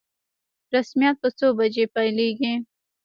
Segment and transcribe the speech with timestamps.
[0.73, 2.53] رسميات په څو بجو پیلیږي؟